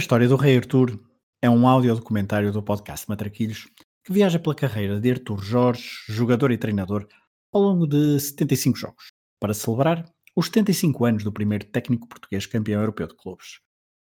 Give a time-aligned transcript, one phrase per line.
[0.00, 0.98] história do Rei Artur
[1.42, 3.68] é um audiodocumentário do podcast Matraquilhos
[4.02, 7.06] que viaja pela carreira de Artur Jorge, jogador e treinador,
[7.52, 12.80] ao longo de 75 jogos, para celebrar os 75 anos do primeiro técnico português campeão
[12.80, 13.60] europeu de clubes.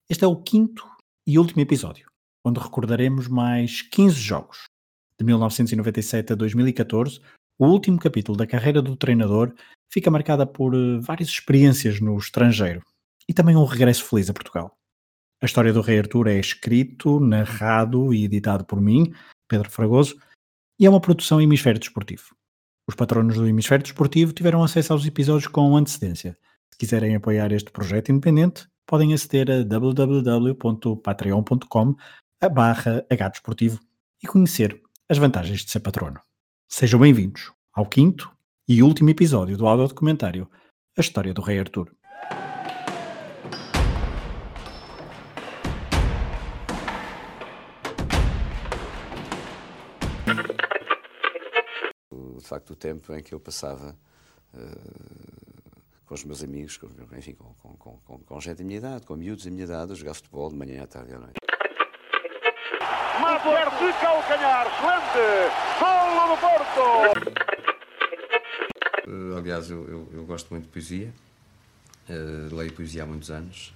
[0.10, 0.88] Este é o quinto
[1.28, 2.10] e último episódio,
[2.46, 4.64] onde recordaremos mais 15 jogos,
[5.20, 7.20] de 1997 a 2014.
[7.60, 9.54] O último capítulo da carreira do treinador
[9.92, 12.82] fica marcada por eh, várias experiências no estrangeiro
[13.28, 14.78] e também um regresso feliz a Portugal.
[15.44, 19.14] A história do Rei Artur é escrito, narrado e editado por mim,
[19.46, 20.18] Pedro Fragoso,
[20.80, 22.34] e é uma produção Hemisfério Desportivo.
[22.88, 26.38] Os patronos do Hemisfério Desportivo tiveram acesso aos episódios com antecedência.
[26.72, 31.96] Se quiserem apoiar este projeto independente, podem aceder a www.patreon.com
[32.54, 33.82] barra Desportivo
[34.24, 36.22] e conhecer as vantagens de ser patrono.
[36.70, 38.32] Sejam bem-vindos ao quinto
[38.66, 40.50] e último episódio do audiodocumentário
[40.98, 41.92] A História do Rei Artur.
[52.44, 53.96] De facto o tempo em que eu passava
[54.54, 59.06] uh, com os meus amigos, com, enfim, com, com, com, com, gente da minha idade,
[59.06, 61.40] com miúdos da minha idade, a jogar futebol de manhã à tarde e à noite.
[63.22, 65.54] Mater de calcanhar, excelente!
[65.80, 66.84] Golo do Porto!
[69.08, 71.14] Uh, aliás, eu, eu, eu, gosto muito de poesia,
[72.10, 73.74] uh, leio poesia há muitos anos,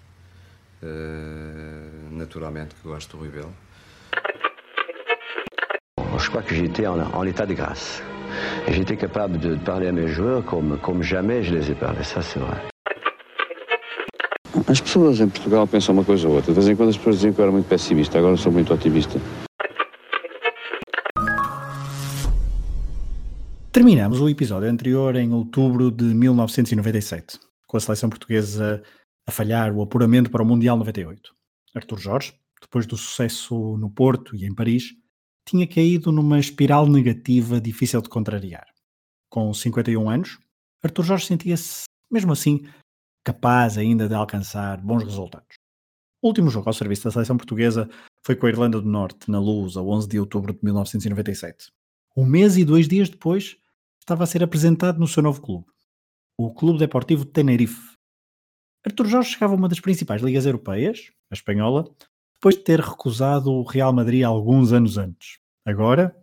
[2.11, 3.53] naturalmente que gosto do Rui Belo.
[6.19, 8.01] Je crois que j'étais en, en état de grâce.
[8.67, 12.21] J'étais capable de parler à mes joueurs comme, comme jamais je les ai parlé, ça
[12.21, 12.57] c'est vrai.
[14.67, 16.51] As pessoas em Portugal pensam uma coisa ou outra.
[16.51, 18.73] De vez em quando as pessoas diziam que eu era muito pessimista, agora sou muito
[18.73, 19.19] otimista.
[23.71, 28.81] Terminamos o episódio anterior em outubro de 1997, com a seleção portuguesa
[29.27, 31.31] a falhar o apuramento para o Mundial 98.
[31.75, 34.93] Artur Jorge, depois do sucesso no Porto e em Paris,
[35.47, 38.67] tinha caído numa espiral negativa difícil de contrariar.
[39.29, 40.37] Com 51 anos,
[40.83, 42.67] Arthur Jorge sentia-se, mesmo assim,
[43.23, 45.55] capaz ainda de alcançar bons resultados.
[46.21, 47.89] O último jogo ao serviço da seleção portuguesa
[48.25, 51.71] foi com a Irlanda do Norte, na Luz, a 11 de outubro de 1997.
[52.15, 53.55] Um mês e dois dias depois,
[53.99, 55.67] estava a ser apresentado no seu novo clube,
[56.37, 57.95] o Clube Deportivo Tenerife.
[58.85, 61.85] Arthur Jorge chegava a uma das principais ligas europeias, a espanhola,
[62.39, 65.39] depois de ter recusado o Real Madrid alguns anos antes.
[65.65, 66.15] Agora,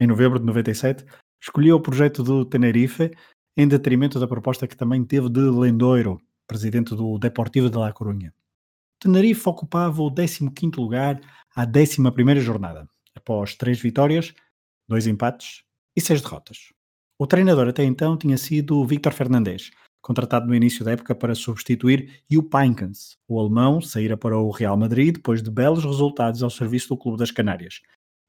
[0.00, 1.04] em novembro de 97,
[1.40, 3.10] escolheu o projeto do Tenerife
[3.56, 8.32] em detrimento da proposta que também teve de Lendoiro, presidente do Deportivo de La Coruña.
[8.98, 11.20] Tenerife ocupava o 15º lugar
[11.54, 14.32] à 11ª jornada, após três vitórias,
[14.88, 15.62] dois empates
[15.94, 16.72] e seis derrotas.
[17.18, 22.22] O treinador até então tinha sido Victor Fernandes, contratado no início da época para substituir
[22.30, 23.16] Jupp Heynckes.
[23.26, 27.18] O alemão saíra para o Real Madrid depois de belos resultados ao serviço do Clube
[27.18, 27.80] das Canárias.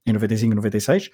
[0.06, 1.10] Em 95 e 96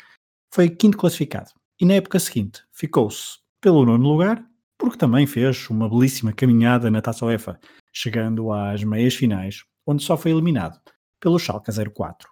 [0.54, 4.46] foi quinto classificado e na época seguinte ficou-se pelo nono lugar
[4.78, 7.60] porque também fez uma belíssima caminhada na Taça UEFA,
[7.94, 10.80] chegando às meias finais, onde só foi eliminado
[11.20, 12.30] pelo Schalke 04.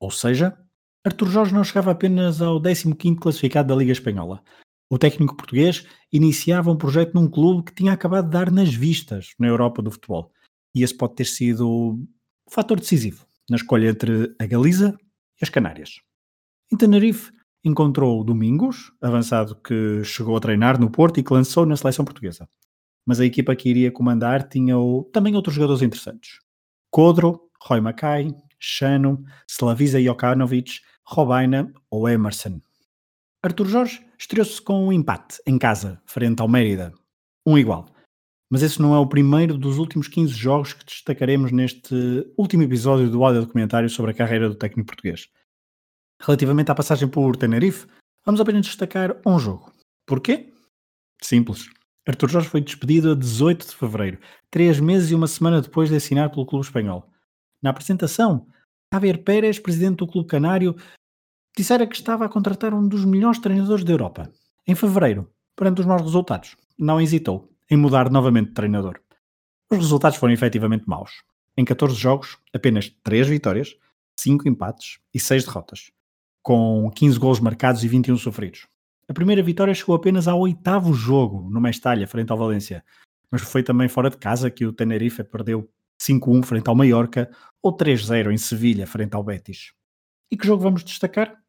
[0.00, 0.58] Ou seja,
[1.04, 4.42] Artur Jorge não chegava apenas ao 15º classificado da Liga Espanhola,
[4.90, 9.34] o técnico português iniciava um projeto num clube que tinha acabado de dar nas vistas
[9.38, 10.32] na Europa do futebol.
[10.74, 14.98] E esse pode ter sido o fator decisivo na escolha entre a Galiza
[15.40, 16.00] e as Canárias.
[16.72, 17.32] Em Tenerife,
[17.64, 22.48] encontrou Domingos, avançado que chegou a treinar no Porto e que lançou na seleção portuguesa.
[23.06, 26.38] Mas a equipa que iria comandar tinha o, também outros jogadores interessantes.
[26.90, 32.60] Codro, Roy Mackay, Shano, Slavisa Jokanovic, Robaina ou Emerson.
[33.42, 36.92] Artur Jorge estreou-se com um empate em casa, frente ao Mérida.
[37.46, 37.86] Um igual.
[38.50, 41.94] Mas esse não é o primeiro dos últimos 15 jogos que destacaremos neste
[42.36, 45.28] último episódio do áudio documentário sobre a carreira do técnico português.
[46.20, 47.86] Relativamente à passagem por Tenerife,
[48.26, 49.72] vamos apenas destacar um jogo.
[50.06, 50.52] Porquê?
[51.22, 51.70] Simples.
[52.06, 54.18] Artur Jorge foi despedido a 18 de fevereiro,
[54.50, 57.10] três meses e uma semana depois de assinar pelo clube espanhol.
[57.62, 58.46] Na apresentação,
[58.92, 60.76] Javier Pérez, presidente do clube canário,
[61.56, 64.30] dissera que estava a contratar um dos melhores treinadores da Europa.
[64.66, 69.00] Em fevereiro, perante os maus resultados, não hesitou em mudar novamente de treinador.
[69.70, 71.22] Os resultados foram efetivamente maus.
[71.56, 73.76] Em 14 jogos, apenas 3 vitórias,
[74.18, 75.90] 5 empates e 6 derrotas,
[76.42, 78.66] com 15 gols marcados e 21 sofridos.
[79.08, 82.84] A primeira vitória chegou apenas ao oitavo jogo no Mestalha, frente ao Valência,
[83.30, 85.68] mas foi também fora de casa que o Tenerife perdeu
[86.00, 87.30] 5-1 frente ao Mallorca
[87.62, 89.72] ou 3-0 em Sevilha, frente ao Betis.
[90.30, 91.39] E que jogo vamos destacar?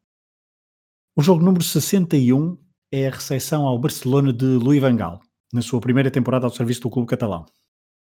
[1.14, 2.56] O jogo número 61
[2.90, 5.20] é a recepção ao Barcelona de Louis van Gaal,
[5.52, 7.44] na sua primeira temporada ao serviço do clube catalão.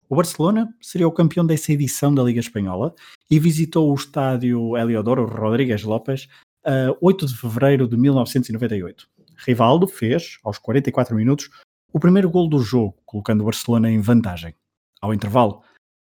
[0.09, 2.93] o Barcelona seria o campeão dessa edição da Liga Espanhola
[3.31, 6.27] e visitou o estádio Heliodoro Rodrigues Lopes
[6.65, 9.07] a 8 de fevereiro de 1998.
[9.47, 11.49] Rivaldo fez, aos 44 minutos,
[11.93, 14.53] o primeiro gol do jogo, colocando o Barcelona em vantagem.
[15.01, 15.61] Ao intervalo,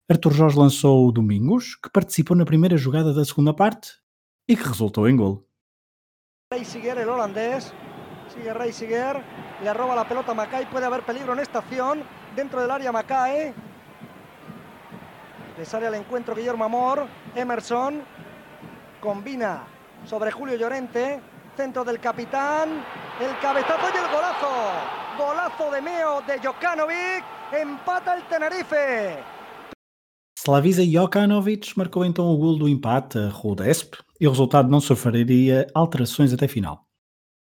[0.10, 3.98] Arthur Jorge lançou o Domingos, que participou na primeira jogada da segunda parte
[4.48, 5.45] e que resultou em gol.
[6.52, 7.74] Reisiger, el holandés,
[8.32, 9.20] sigue Reisiger,
[9.64, 12.04] le roba la pelota a puede haber peligro en esta acción,
[12.36, 13.52] dentro del área Macay,
[15.58, 18.04] le sale al encuentro Guillermo Amor, Emerson,
[19.02, 19.64] combina
[20.06, 21.20] sobre Julio Llorente,
[21.58, 22.86] centro del capitán,
[23.20, 24.54] el cabezazo y el golazo,
[25.18, 29.35] golazo de Meo de Jokanovic, empata el Tenerife.
[30.48, 35.66] Slavisa Jokanovic marcou então o gol do empate a Rodesp e o resultado não sofreria
[35.74, 36.86] alterações até final.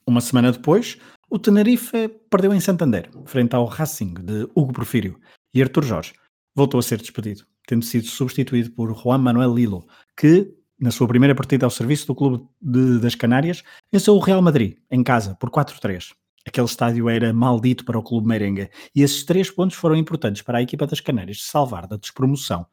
[0.07, 0.97] Uma semana depois,
[1.29, 5.19] o Tenerife perdeu em Santander, frente ao Racing de Hugo Porfírio,
[5.53, 6.13] e Artur Jorge
[6.55, 9.85] voltou a ser despedido, tendo sido substituído por Juan Manuel Lilo,
[10.17, 14.41] que, na sua primeira partida ao serviço do Clube de, das Canárias, venceu o Real
[14.41, 16.13] Madrid, em casa, por 4-3.
[16.47, 20.57] Aquele estádio era maldito para o Clube Merengue, e esses três pontos foram importantes para
[20.57, 22.65] a equipa das Canárias se salvar da despromoção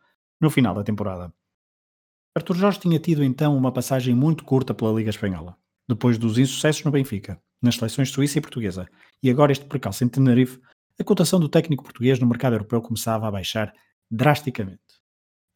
[0.44, 1.32] no final da temporada.
[2.37, 5.56] Artur Jorge tinha tido então uma passagem muito curta pela Liga Espanhola,
[5.88, 8.87] depois dos insucessos no Benfica, nas seleções suíça e portuguesa,
[9.23, 10.61] e agora este percalço em Tenerife,
[11.00, 13.73] a cotação do técnico português no mercado europeu começava a baixar
[14.11, 14.82] drasticamente.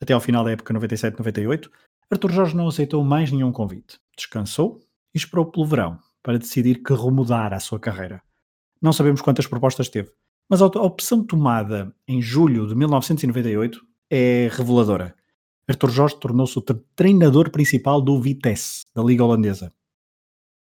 [0.00, 1.68] Até ao final da época 97-98,
[2.10, 3.98] Artur Jorge não aceitou mais nenhum convite.
[4.16, 4.80] Descansou
[5.14, 8.22] e esperou pelo verão para decidir que rumo dar à sua carreira.
[8.80, 10.10] Não sabemos quantas propostas teve,
[10.48, 15.14] mas a opção tomada em julho de 1998 é reveladora.
[15.68, 16.62] Artur Jorge tornou-se o
[16.96, 19.72] treinador principal do Vitesse, da Liga Holandesa.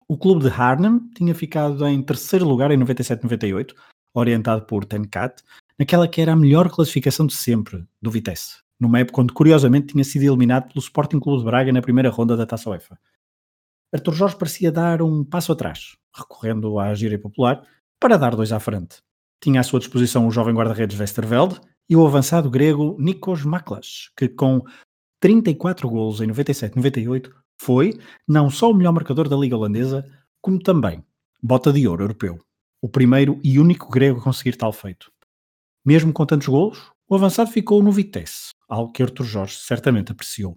[0.08, 3.74] O clube de Arnhem tinha ficado em terceiro lugar em 97-98,
[4.14, 5.44] orientado por Ten Kat,
[5.78, 10.04] naquela que era a melhor classificação de sempre do Vitesse, numa época onde curiosamente tinha
[10.04, 12.98] sido eliminado pelo Sporting Clube de Braga na primeira ronda da Taça UEFA.
[13.94, 17.62] Artur Jorge parecia dar um passo atrás, recorrendo à gíria popular,
[18.00, 18.98] para dar dois à frente.
[19.42, 24.28] Tinha à sua disposição o jovem guarda-redes Westerveld e o avançado grego Nikos Maklas, que
[24.28, 24.62] com
[25.20, 30.06] 34 golos em 97-98 foi não só o melhor marcador da Liga Holandesa,
[30.42, 31.04] como também
[31.42, 32.40] bota de ouro europeu,
[32.82, 35.12] o primeiro e único grego a conseguir tal feito.
[35.86, 40.56] Mesmo com tantos golos, o avançado ficou no Vitesse, algo que Artur Jorge certamente apreciou.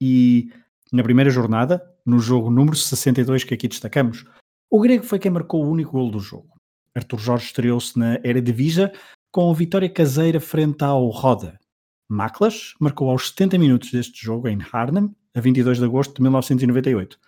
[0.00, 0.50] E
[0.92, 4.24] na primeira jornada, no jogo número 62 que aqui destacamos,
[4.70, 6.54] o grego foi quem marcou o único gol do jogo.
[6.94, 8.90] Artur Jorge estreou-se na Eredivisie
[9.34, 11.58] com a vitória caseira frente ao Roda.
[12.08, 17.18] Maklas marcou aos 70 minutos deste jogo em Arnhem a 22 de agosto de 1998.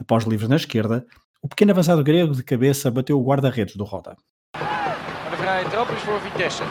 [0.00, 1.04] Após livre na esquerda,
[1.42, 4.16] o pequeno avançado grego de cabeça bateu o guarda-redes do Roda.
[4.54, 6.62] De vrije trap is voor Vitesse.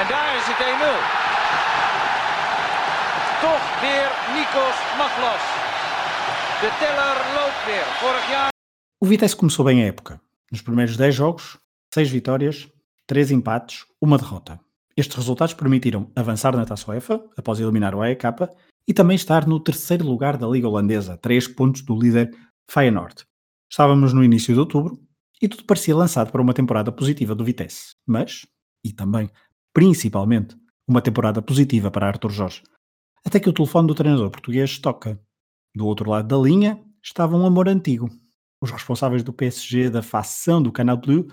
[0.00, 0.62] En daar is het 1-0.
[3.42, 5.44] Toch weer Nikos Maglas.
[6.62, 7.86] De teller loopt weer.
[7.98, 8.50] Vorig jaar.
[9.02, 10.23] O Vitesse começou bem a época.
[10.54, 11.58] Nos primeiros 10 jogos,
[11.92, 12.68] 6 vitórias,
[13.08, 14.60] 3 empates, uma derrota.
[14.96, 18.22] Estes resultados permitiram avançar na Taça UEFA, após eliminar o AEK,
[18.86, 22.32] e também estar no terceiro lugar da Liga Holandesa, 3 pontos do líder
[22.70, 23.24] Feyenoord.
[23.68, 24.96] Estávamos no início de outubro
[25.42, 28.46] e tudo parecia lançado para uma temporada positiva do Vitesse, mas,
[28.84, 29.28] e também,
[29.72, 30.56] principalmente,
[30.86, 32.62] uma temporada positiva para Arthur Jorge.
[33.26, 35.20] Até que o telefone do treinador português toca.
[35.74, 38.08] Do outro lado da linha estava um amor antigo.
[38.64, 41.28] Os responsáveis do PSG da facção do Canal Bleu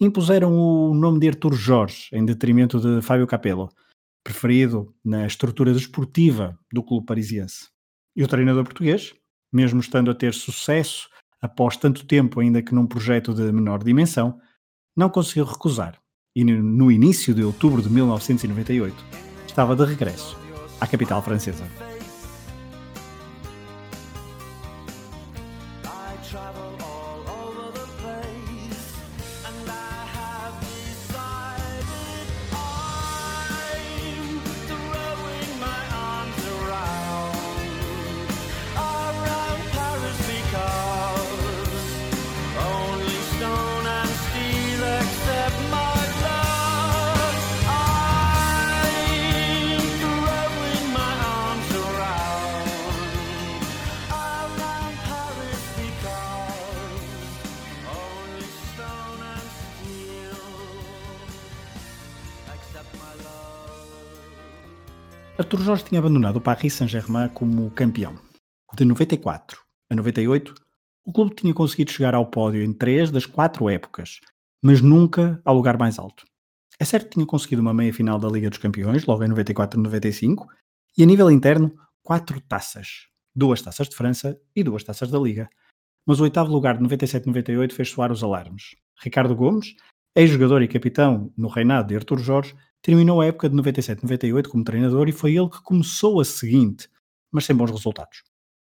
[0.00, 3.68] impuseram o nome de Artur Jorge em detrimento de Fábio Capello,
[4.24, 7.68] preferido na estrutura desportiva do clube parisiense.
[8.16, 9.12] E o treinador português,
[9.52, 11.06] mesmo estando a ter sucesso
[11.42, 14.40] após tanto tempo, ainda que num projeto de menor dimensão,
[14.96, 16.00] não conseguiu recusar.
[16.34, 18.96] E no início de outubro de 1998,
[19.46, 20.34] estava de regresso
[20.80, 21.89] à capital francesa.
[65.90, 68.16] Tinha abandonado o Paris Saint-Germain como campeão.
[68.76, 70.54] De 94 a 98,
[71.04, 74.20] o clube tinha conseguido chegar ao pódio em três das quatro épocas,
[74.62, 76.24] mas nunca ao lugar mais alto.
[76.78, 79.80] É certo que tinha conseguido uma meia final da Liga dos Campeões, logo em 94
[79.80, 80.46] e 95,
[80.96, 83.08] e a nível interno, quatro taças.
[83.34, 85.50] Duas taças de França e duas taças da Liga.
[86.06, 88.76] Mas o oitavo lugar de 97-98 fez soar os alarmes.
[89.02, 89.74] Ricardo Gomes,
[90.14, 95.08] ex-jogador e capitão no reinado de Artur Jorge, terminou a época de 97-98 como treinador
[95.08, 96.88] e foi ele que começou a seguinte,
[97.30, 98.22] mas sem bons resultados.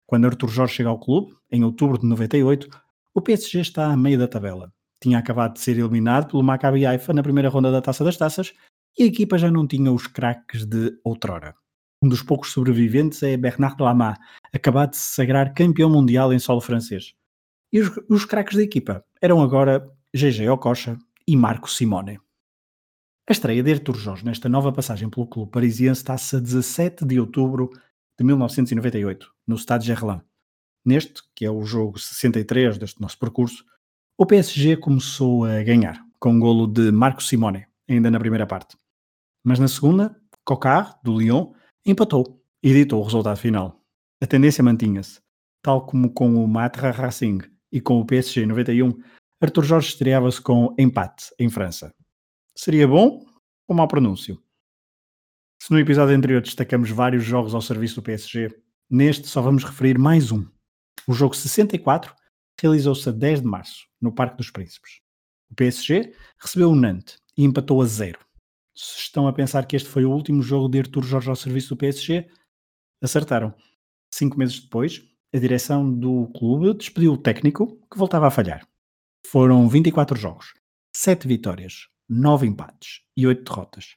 [0.07, 2.69] Quando Artur Jorge chega ao clube, em outubro de 98,
[3.15, 4.73] o PSG está a meio da tabela.
[5.01, 8.53] Tinha acabado de ser eliminado pelo Maccabi Haifa na primeira ronda da Taça das Taças
[8.99, 11.55] e a equipa já não tinha os craques de outrora.
[12.03, 14.17] Um dos poucos sobreviventes é Bernard Lama,
[14.53, 17.15] acabado de se sagrar campeão mundial em solo francês.
[17.73, 22.19] E os, os craques da equipa eram agora GG Okocha e Marco Simone.
[23.27, 27.19] A estreia de Artur Jorge nesta nova passagem pelo clube parisiense está-se a 17 de
[27.19, 27.71] outubro
[28.19, 30.23] de 1998, no Stade Gerland.
[30.85, 33.65] Neste, que é o jogo 63 deste nosso percurso,
[34.19, 38.77] o PSG começou a ganhar, com um golo de Marco Simone, ainda na primeira parte.
[39.43, 40.15] Mas na segunda,
[40.45, 41.55] Cocard, do Lyon,
[41.87, 43.81] empatou e ditou o resultado final.
[44.23, 45.19] A tendência mantinha-se,
[45.63, 47.39] tal como com o Matra Racing
[47.73, 48.93] e com o PSG 91,
[49.41, 51.91] Arthur Jorge estreava-se com empate em França.
[52.57, 53.27] Seria bom
[53.67, 54.41] ou mau pronúncio?
[55.61, 58.49] Se no episódio anterior destacamos vários jogos ao serviço do PSG,
[58.89, 60.47] neste só vamos referir mais um.
[61.05, 62.15] O jogo 64
[62.61, 65.01] realizou-se a 10 de março, no Parque dos Príncipes.
[65.51, 68.21] O PSG recebeu o Nantes e empatou a zero.
[68.73, 71.71] Se estão a pensar que este foi o último jogo de Artur Jorge ao serviço
[71.71, 72.29] do PSG,
[73.03, 73.53] acertaram.
[74.13, 75.03] Cinco meses depois,
[75.35, 78.65] a direção do clube despediu o técnico que voltava a falhar.
[79.27, 80.55] Foram 24 jogos,
[80.95, 83.97] 7 vitórias, nove empates e oito derrotas.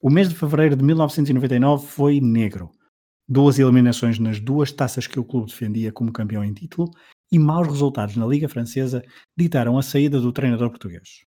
[0.00, 2.70] O mês de fevereiro de 1999 foi negro.
[3.26, 6.90] Duas eliminações nas duas taças que o clube defendia como campeão em título
[7.32, 9.02] e maus resultados na Liga Francesa
[9.36, 11.24] ditaram a saída do treinador português.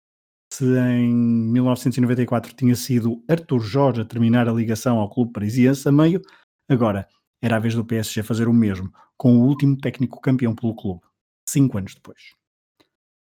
[0.52, 5.92] Se em 1994 tinha sido Arthur Jorge a terminar a ligação ao clube parisiense a
[5.92, 6.22] meio,
[6.70, 7.08] agora
[7.42, 11.02] era a vez do PSG fazer o mesmo, com o último técnico campeão pelo clube,
[11.48, 12.34] cinco anos depois.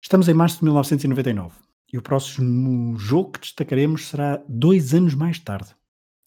[0.01, 5.39] Estamos em março de 1999 e o próximo jogo que destacaremos será dois anos mais
[5.39, 5.75] tarde.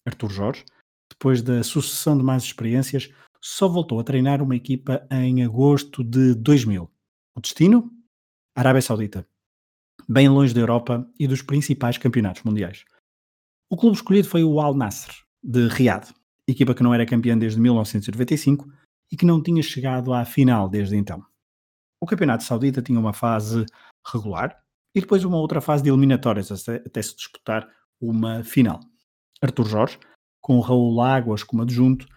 [0.05, 0.65] Arthur Jorge,
[1.09, 3.09] depois da sucessão de mais experiências,
[3.41, 6.89] só voltou a treinar uma equipa em agosto de 2000.
[7.35, 7.91] O destino?
[8.55, 9.27] Arábia Saudita.
[10.07, 12.85] Bem longe da Europa e dos principais campeonatos mundiais.
[13.69, 16.13] O clube escolhido foi o Al Nasser, de Riad,
[16.47, 18.71] equipa que não era campeã desde 1995
[19.11, 21.23] e que não tinha chegado à final desde então.
[21.99, 23.65] O campeonato saudita tinha uma fase
[24.11, 24.63] regular,
[24.95, 27.67] e depois uma outra fase de eliminatórias até se disputar
[27.99, 28.79] uma final.
[29.41, 29.99] Artur Jorge,
[30.41, 32.07] com Raul Águas como adjunto,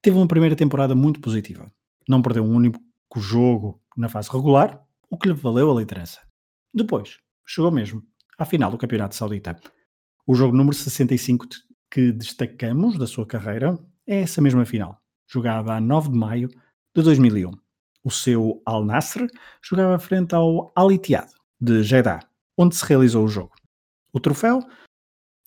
[0.00, 1.70] teve uma primeira temporada muito positiva.
[2.08, 2.80] Não perdeu um único
[3.16, 6.20] jogo na fase regular, o que lhe valeu a liderança.
[6.72, 8.02] Depois, chegou mesmo
[8.38, 9.60] à final do Campeonato Saudita.
[10.26, 11.46] O jogo número 65
[11.90, 14.98] que destacamos da sua carreira é essa mesma final,
[15.28, 17.52] jogada a 9 de maio de 2001.
[18.02, 19.28] O seu Al Nasser
[19.62, 21.30] jogava frente ao Al Ittihad,
[21.62, 22.18] de Jeddah,
[22.58, 23.52] onde se realizou o jogo.
[24.12, 24.58] O troféu,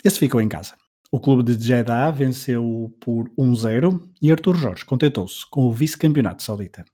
[0.01, 0.77] esse ficou em casa.
[1.11, 6.85] O clube de Jeddah venceu por 1-0 e Artur Jorge contentou-se com o vice-campeonato saudita.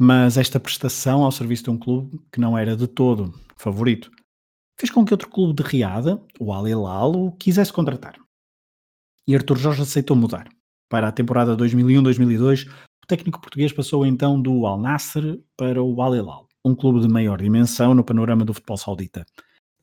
[0.00, 4.08] Mas esta prestação ao serviço de um clube que não era de todo favorito
[4.78, 8.14] fez com que outro clube de Riada, o Al Hilal, o quisesse contratar.
[9.26, 10.48] E Artur Jorge aceitou mudar.
[10.88, 16.14] Para a temporada 2001-2002, o técnico português passou então do Al Nasser para o Al
[16.14, 19.24] Hilal um clube de maior dimensão no panorama do futebol saudita.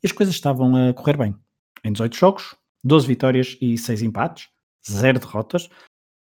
[0.03, 1.35] E as coisas estavam a correr bem.
[1.83, 4.49] Em 18 jogos, 12 vitórias e 6 empates,
[4.89, 5.69] 0 derrotas,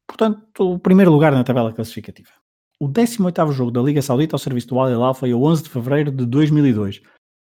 [0.06, 2.30] portanto, o primeiro lugar na tabela classificativa.
[2.78, 5.68] O 18º jogo da Liga Saudita ao serviço do Al Hilal foi a 11 de
[5.70, 7.02] fevereiro de 2002.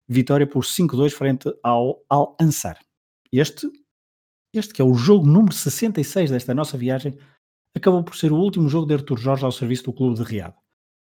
[0.08, 2.78] Vitória por 5-2 frente ao Al Ansar.
[3.32, 3.68] Este,
[4.54, 7.18] este que é o jogo número 66 desta nossa viagem,
[7.74, 10.54] acabou por ser o último jogo de Artur Jorge ao serviço do clube de Riad.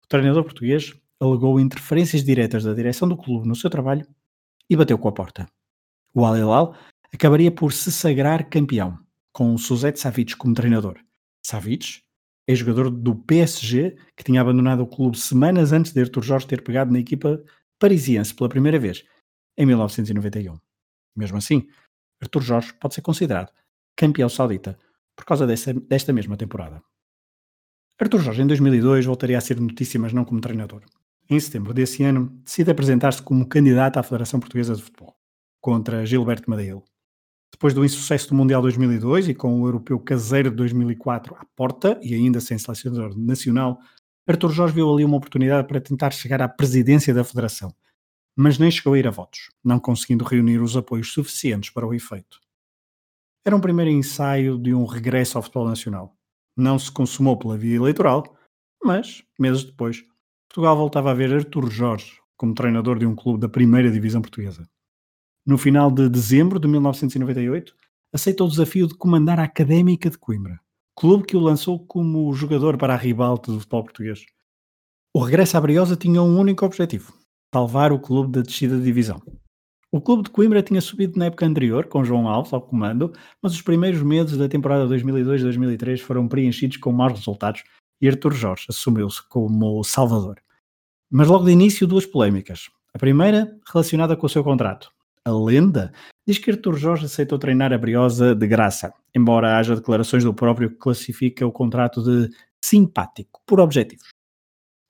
[0.03, 0.93] O treinador português
[1.25, 4.05] alegou interferências diretas da direção do clube no seu trabalho
[4.69, 5.47] e bateu com a porta.
[6.13, 6.75] O Al Hilal
[7.13, 8.97] acabaria por se sagrar campeão,
[9.31, 10.97] com Suzette Savic como treinador.
[11.45, 12.01] Savic
[12.47, 16.63] é jogador do PSG que tinha abandonado o clube semanas antes de Artur Jorge ter
[16.63, 17.43] pegado na equipa
[17.79, 19.03] parisiense pela primeira vez,
[19.57, 20.57] em 1991.
[21.15, 21.67] Mesmo assim,
[22.21, 23.51] Artur Jorge pode ser considerado
[23.95, 24.77] campeão saudita
[25.15, 26.81] por causa dessa, desta mesma temporada.
[27.99, 30.83] Artur Jorge em 2002 voltaria a ser notícia, mas não como treinador
[31.29, 35.15] em setembro desse ano, decide apresentar-se como candidato à Federação Portuguesa de Futebol,
[35.61, 36.83] contra Gilberto Madeiro.
[37.51, 41.99] Depois do insucesso do Mundial 2002 e com o Europeu Caseiro de 2004 à porta
[42.03, 43.79] e ainda sem selecionador nacional,
[44.27, 47.73] Artur Jorge viu ali uma oportunidade para tentar chegar à presidência da Federação.
[48.37, 51.93] mas nem chegou a ir a votos, não conseguindo reunir os apoios suficientes para o
[51.93, 52.39] efeito.
[53.45, 56.13] Era um primeiro ensaio de um regresso ao futebol nacional.
[56.57, 58.35] Não se consumou pela via eleitoral,
[58.83, 60.03] mas, meses depois,
[60.47, 64.67] Portugal voltava a ver Artur Jorge como treinador de um clube da primeira divisão portuguesa.
[65.45, 67.73] No final de dezembro de 1998,
[68.13, 70.59] aceitou o desafio de comandar a Académica de Coimbra,
[70.95, 74.25] clube que o lançou como jogador para a ribalta do futebol português.
[75.13, 77.13] O regresso à Briosa tinha um único objetivo:
[77.53, 79.21] salvar o clube da descida de divisão.
[79.91, 83.53] O clube de Coimbra tinha subido na época anterior, com João Alves ao comando, mas
[83.53, 87.63] os primeiros meses da temporada 2002-2003 foram preenchidos com maus resultados
[88.01, 90.41] e Artur Jorge assumiu-se como salvador.
[91.11, 92.69] Mas logo de início, duas polémicas.
[92.93, 94.91] A primeira, relacionada com o seu contrato.
[95.23, 95.91] A lenda
[96.27, 100.69] diz que Artur Jorge aceitou treinar a Briosa de graça, embora haja declarações do próprio
[100.69, 102.29] que classifica o contrato de
[102.63, 104.09] simpático, por objetivos.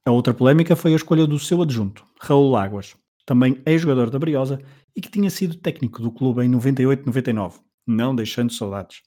[0.05, 2.95] A outra polémica foi a escolha do seu adjunto, Raul Láguas,
[3.25, 4.61] também ex-jogador da Briosa
[4.95, 9.01] e que tinha sido técnico do clube em 98-99, não deixando saudades.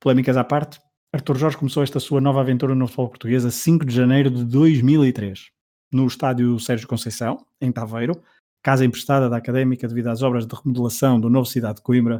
[0.00, 0.80] Polémicas à parte,
[1.14, 4.44] Artur Jorge começou esta sua nova aventura no futebol português a 5 de janeiro de
[4.44, 5.48] 2003
[5.92, 8.20] no estádio Sérgio Conceição, em Taveiro,
[8.60, 12.18] casa emprestada da Académica devido às obras de remodelação do novo Cidade de Coimbra,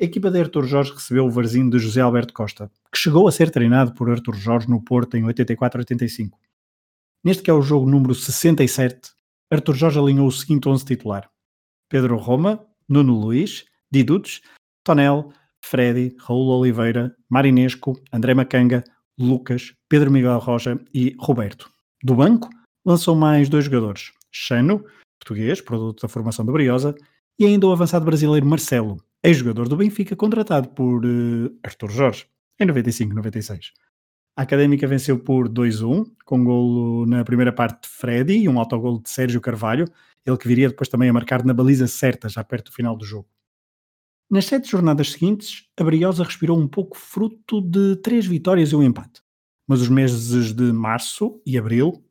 [0.00, 3.32] a equipa de Artur Jorge recebeu o varzinho de José Alberto Costa, que chegou a
[3.32, 6.30] ser treinado por Artur Jorge no Porto em 84-85.
[7.22, 9.10] Neste que é o jogo número 67,
[9.50, 11.30] Artur Jorge alinhou o seguinte 11 titular.
[11.90, 14.40] Pedro Roma, Nuno Luiz, Didutos,
[14.82, 15.30] Tonel,
[15.62, 18.84] Freddy, Raul Oliveira, Marinesco, André Macanga,
[19.18, 21.70] Lucas, Pedro Miguel Roja e Roberto.
[22.02, 22.48] Do banco,
[22.84, 24.84] lançou mais dois jogadores, Chano,
[25.18, 26.94] português, produto da formação da Briosa,
[27.38, 32.26] e ainda o avançado brasileiro Marcelo, ex-jogador do Benfica, contratado por uh, Arthur Jorge,
[32.58, 33.72] em 95-96.
[34.36, 39.02] A Académica venceu por 2-1, com golo na primeira parte de Freddy e um autogolo
[39.02, 39.86] de Sérgio Carvalho,
[40.24, 43.04] ele que viria depois também a marcar na baliza certa, já perto do final do
[43.04, 43.28] jogo.
[44.30, 48.82] Nas sete jornadas seguintes, a Briosa respirou um pouco fruto de três vitórias e um
[48.82, 49.20] empate.
[49.66, 52.04] Mas os meses de março e abril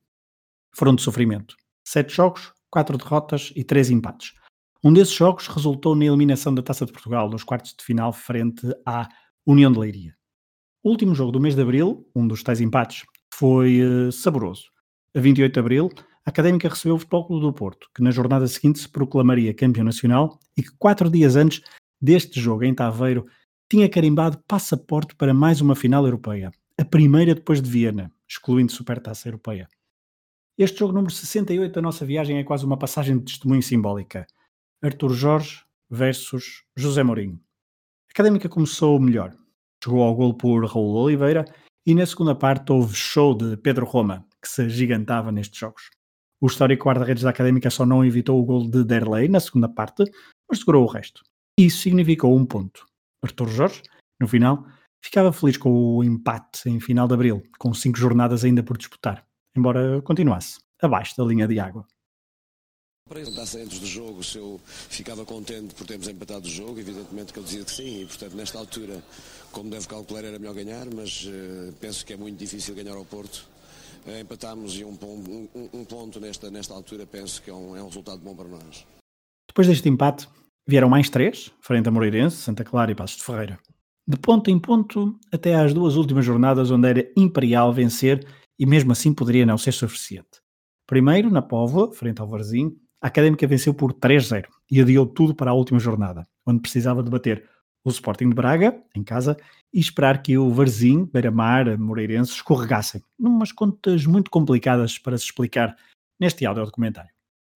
[0.75, 1.55] foram de sofrimento.
[1.81, 4.33] Sete jogos, quatro derrotas e três empates.
[4.83, 8.67] Um desses jogos resultou na eliminação da Taça de Portugal nos quartos de final frente
[8.85, 9.07] à
[9.45, 10.13] União de Leiria.
[10.83, 14.65] O último jogo do mês de abril, um dos tais empates, foi uh, saboroso.
[15.15, 15.89] A 28 de abril,
[16.25, 19.85] a Académica recebeu o Futebol Clube do Porto, que na jornada seguinte se proclamaria campeão
[19.85, 21.61] nacional e que quatro dias antes
[22.01, 23.25] deste jogo em Taveiro
[23.69, 29.27] tinha carimbado passaporte para mais uma final europeia, a primeira depois de Viena, excluindo Supertaça
[29.27, 29.67] Europeia.
[30.57, 34.25] Este jogo número 68 da nossa viagem é quase uma passagem de testemunho simbólica.
[34.81, 37.39] Artur Jorge versus José Mourinho.
[38.07, 39.33] A Académica começou melhor.
[39.83, 41.45] Chegou ao gol por Raul Oliveira
[41.85, 45.89] e na segunda parte houve show de Pedro Roma, que se gigantava nestes jogos.
[46.41, 50.03] O histórico guarda-redes da Académica só não evitou o gol de Derlei na segunda parte,
[50.49, 51.21] mas segurou o resto.
[51.59, 52.85] Isso significou um ponto.
[53.23, 53.81] Artur Jorge,
[54.19, 54.65] no final,
[55.03, 59.27] ficava feliz com o empate em final de abril, com cinco jornadas ainda por disputar
[59.55, 61.85] embora continuasse abaixo da linha de água.
[63.09, 67.39] Perguntasse antes do jogo se eu ficava contente por termos empatado o jogo, evidentemente que
[67.39, 69.03] eu dizia que sim, e portanto nesta altura,
[69.51, 73.05] como deve calcular, era melhor ganhar, mas uh, penso que é muito difícil ganhar ao
[73.05, 73.47] Porto.
[74.05, 77.81] Uh, empatámos e um, um, um, ponto nesta, nesta altura penso que é um, é
[77.81, 78.85] um resultado bom para nós.
[79.47, 80.27] Depois deste empate,
[80.69, 83.57] vieram mais três, frente a Moreirense, Santa Clara e Passos de Ferreira.
[84.07, 88.23] De ponto em ponto, até às duas últimas jornadas onde era imperial vencer
[88.57, 90.41] e mesmo assim poderia não ser suficiente.
[90.85, 95.49] Primeiro, na Póvoa, frente ao Varzim, a Académica venceu por 3-0 e adiou tudo para
[95.49, 97.49] a última jornada, onde precisava de bater
[97.83, 99.37] o Sporting de Braga, em casa,
[99.73, 105.75] e esperar que o Varzim, Beira-Mar, Moreirense escorregassem, numas contas muito complicadas para se explicar
[106.19, 107.11] neste áudio documentário.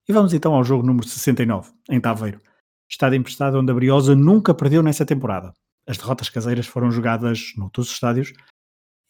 [0.08, 2.40] E vamos então ao jogo número 69, em Taveiro,
[2.88, 5.52] estádio emprestado onde a Briosa nunca perdeu nessa temporada.
[5.86, 8.32] As derrotas caseiras foram jogadas noutros estádios,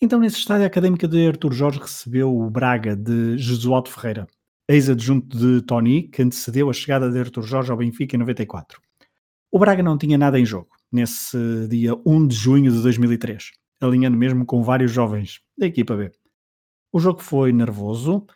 [0.04, 4.26] então, nesse estádio, a académica de Artur Jorge recebeu o Braga de Jesualdo Ferreira,
[4.68, 8.82] ex-adjunto de Tony, que antecedeu a chegada de Artur Jorge ao Benfica em 94.
[9.50, 14.16] O Braga não tinha nada em jogo nesse dia 1 de junho de 2003, alinhando
[14.16, 16.12] mesmo com vários jovens da equipa B.
[16.92, 18.26] O jogo foi nervoso,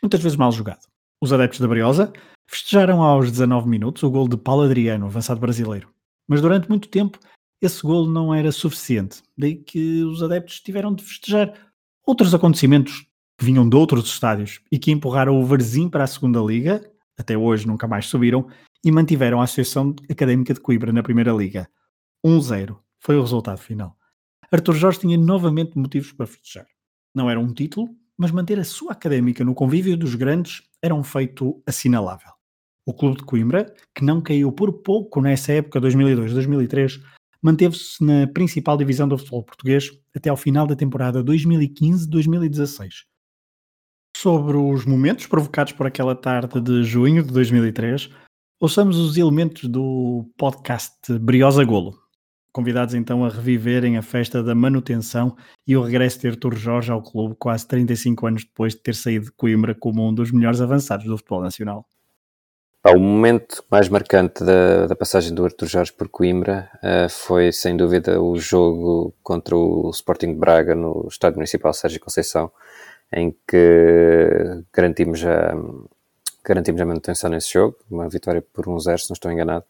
[0.00, 0.86] muitas vezes mal jogado.
[1.20, 2.12] Os adeptos da Briosa
[2.48, 5.88] festejaram aos 19 minutos o gol de Paulo Adriano, avançado brasileiro.
[6.26, 7.18] Mas durante muito tempo
[7.60, 9.22] esse golo não era suficiente.
[9.36, 11.52] Daí que os adeptos tiveram de festejar
[12.06, 13.06] outros acontecimentos
[13.36, 17.36] que vinham de outros estádios e que empurraram o Varzim para a segunda liga, até
[17.36, 18.48] hoje nunca mais subiram,
[18.84, 21.68] e mantiveram a Associação Académica de Coimbra na primeira liga.
[22.24, 23.96] 1-0 foi o resultado final.
[24.50, 26.66] Arthur Jorge tinha novamente motivos para festejar.
[27.14, 31.04] Não era um título, mas manter a sua académica no convívio dos grandes era um
[31.04, 32.37] feito assinalável.
[32.88, 36.98] O clube de Coimbra, que não caiu por pouco nessa época 2002-2003,
[37.42, 43.04] manteve-se na principal divisão do futebol português até ao final da temporada 2015-2016.
[44.16, 48.08] Sobre os momentos provocados por aquela tarde de junho de 2003,
[48.58, 51.94] ouçamos os elementos do podcast Briosa Golo.
[52.50, 57.02] Convidados então a reviverem a festa da manutenção e o regresso de Artur Jorge ao
[57.02, 61.04] clube quase 35 anos depois de ter saído de Coimbra como um dos melhores avançados
[61.04, 61.86] do futebol nacional.
[62.90, 67.76] O momento mais marcante da, da passagem do Artur Jorge por Coimbra uh, foi, sem
[67.76, 72.50] dúvida, o jogo contra o Sporting de Braga no Estádio Municipal Sérgio Conceição,
[73.12, 75.54] em que garantimos a,
[76.42, 79.66] garantimos a manutenção nesse jogo, uma vitória por 1-0, se não estou enganado.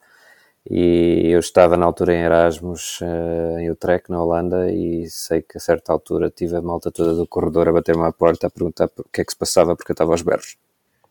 [0.71, 5.59] E eu estava na altura em Erasmus, uh, em Utrecht, na Holanda, e sei que
[5.59, 8.89] a certa altura tive a malta toda do corredor a bater-me à porta a perguntar
[8.97, 10.57] o que é que se passava porque eu estava aos berros.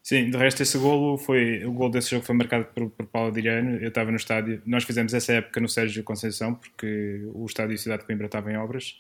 [0.07, 3.27] Sim, de resto esse golo foi, o golo desse jogo foi marcado por, por Paulo
[3.27, 7.77] Adriano, eu estava no estádio, nós fizemos essa época no Sérgio Conceição, porque o estádio
[7.77, 8.97] Cidade de Coimbra estava em obras,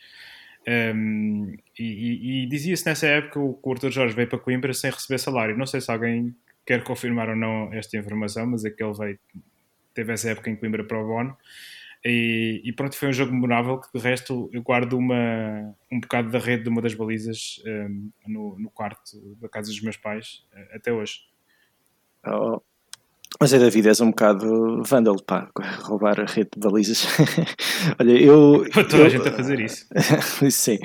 [0.67, 5.17] um, e, e, e dizia-se nessa época o Arthur Jorge veio para Coimbra sem receber
[5.17, 8.93] salário, não sei se alguém quer confirmar ou não esta informação, mas é que ele
[8.93, 9.19] veio,
[9.93, 11.37] teve essa época em Coimbra para o Bono,
[12.05, 16.29] e, e, pronto, foi um jogo memorável que de resto eu guardo uma, um bocado
[16.29, 19.01] da rede de uma das balizas um, no, no, quarto
[19.41, 21.19] da casa dos meus pais eh, até hoje.
[22.25, 22.61] Oh,
[23.39, 25.49] mas é David, és um bocado vândalo, pá,
[25.83, 27.05] roubar a rede de balizas.
[27.99, 28.65] Olha, eu.
[28.89, 29.85] Toda a gente a fazer isso.
[30.49, 30.79] Sim.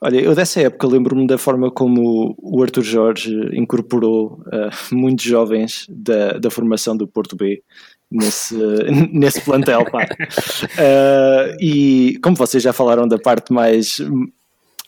[0.00, 5.86] Olha, eu dessa época lembro-me da forma como o Arthur Jorge incorporou uh, muitos jovens
[5.88, 7.62] da, da formação do Porto B
[8.10, 8.54] nesse,
[9.12, 10.04] nesse plantel, pá.
[10.04, 13.98] Uh, e como vocês já falaram da parte mais,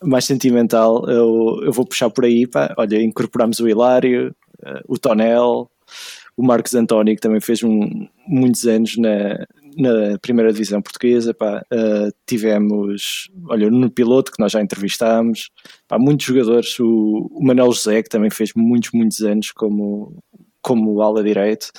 [0.03, 2.75] mais sentimental, eu, eu vou puxar por aí, pá.
[2.77, 5.71] Olha, incorporamos o Hilário, uh, o Tonel,
[6.37, 11.63] o Marcos António, que também fez um, muitos anos na, na primeira divisão portuguesa, pá,
[11.73, 15.51] uh, tivemos, olha, no piloto que nós já entrevistámos,
[15.87, 20.17] pá, muitos jogadores, o, o Manuel José, que também fez muitos, muitos anos como,
[20.63, 21.71] como ala direito.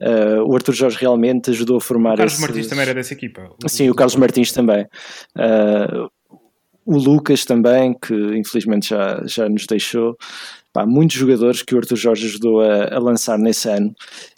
[0.00, 2.14] Uh, o Arthur Jorge realmente ajudou a formar.
[2.14, 2.46] O Carlos esses...
[2.46, 3.50] Martins também era dessa equipa.
[3.64, 4.86] O, Sim, o, Carlos Martins também.
[5.36, 6.10] Uh,
[6.84, 10.16] o Lucas também, que infelizmente já, já nos deixou.
[10.72, 13.94] Pá, muitos jogadores que o Arthur Jorge ajudou a, a, lançar nesse ano.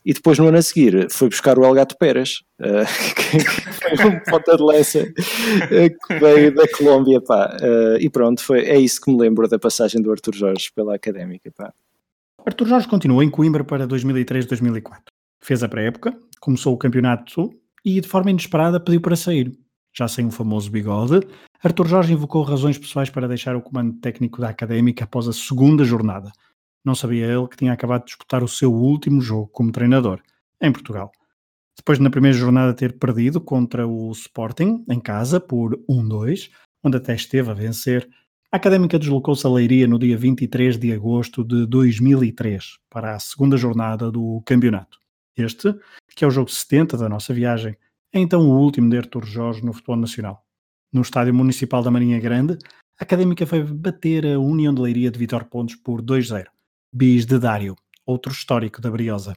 [0.07, 3.41] E depois, no ano a seguir, foi buscar o El Gato Pérez, uh, que,
[3.97, 7.21] foi um ponta de lança que veio da Colômbia.
[7.21, 7.57] Pá.
[7.99, 11.51] e pronto, foi, é isso que me lembro da passagem do Arthur Jorge pela Académica.
[11.51, 11.73] Pá.
[12.47, 15.03] Artur Jorge continuou em Coimbra para 2003-2004.
[15.43, 17.51] Fez a pré-época, começou o campeonato
[17.85, 19.53] e, de forma inesperada, pediu para sair.
[19.95, 21.27] Já sem o famoso bigode,
[21.63, 25.85] Artur Jorge invocou razões pessoais para deixar o comando técnico da Académica após a segunda
[25.85, 26.31] jornada.
[26.85, 30.21] Não sabia ele que tinha acabado de disputar o seu último jogo como treinador,
[30.61, 31.11] em Portugal.
[31.77, 36.51] Depois de na primeira jornada ter perdido contra o Sporting, em casa, por 1-2,
[36.83, 38.09] onde até esteve a vencer,
[38.51, 43.59] a Académica deslocou-se a Leiria no dia 23 de agosto de 2003 para a segunda
[43.59, 44.99] jornada do campeonato.
[45.37, 45.75] Este,
[46.17, 47.77] que é o jogo 70 da nossa viagem,
[48.13, 50.47] é então o último de Artur Jorge no futebol nacional.
[50.91, 52.57] No estádio municipal da Marinha Grande,
[52.99, 56.47] a Académica foi bater a União de Leiria de Vitor Pontes por 2-0.
[56.91, 59.37] Bis de Dário, outro histórico da Briosa.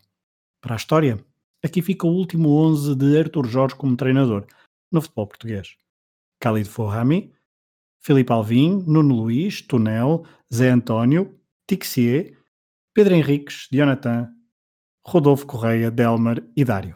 [0.61, 1.23] Para a história,
[1.61, 4.47] aqui fica o último 11 de Artur Jorge como treinador
[4.89, 5.75] no futebol português.
[6.41, 7.33] Khalid Forrami,
[8.01, 12.37] Filipe Alvim, Nuno Luiz, Tunel, Zé António, Tixier,
[12.93, 14.29] Pedro Henriques, Jonathan,
[15.05, 16.95] Rodolfo Correia, Delmar e Dário.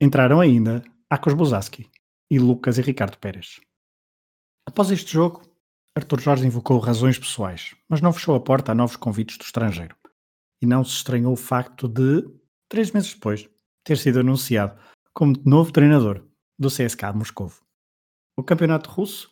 [0.00, 1.88] Entraram ainda Akos Bozaski
[2.30, 3.60] e Lucas e Ricardo Pérez.
[4.66, 5.42] Após este jogo,
[5.96, 9.96] Arthur Jorge invocou razões pessoais, mas não fechou a porta a novos convites do estrangeiro.
[10.62, 12.22] E não se estranhou o facto de,
[12.68, 13.48] três meses depois,
[13.84, 14.78] ter sido anunciado
[15.12, 16.24] como novo treinador
[16.58, 17.52] do CSK de Moscou.
[18.36, 19.30] O campeonato russo